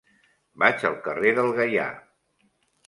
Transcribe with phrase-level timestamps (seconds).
[0.63, 1.89] Vaig al carrer del Gaià.